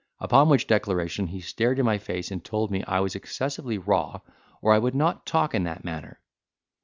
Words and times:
Upon 0.19 0.49
which 0.49 0.65
declaration, 0.65 1.27
he 1.27 1.41
stared 1.41 1.77
in 1.77 1.85
my 1.85 1.99
face, 1.99 2.31
and 2.31 2.43
told 2.43 2.71
me, 2.71 2.83
I 2.87 3.01
was 3.01 3.13
excessively 3.13 3.77
raw 3.77 4.21
or 4.59 4.73
I 4.73 4.79
would 4.79 4.95
not 4.95 5.27
talk 5.27 5.53
in 5.53 5.63
that 5.65 5.83
manner. 5.85 6.19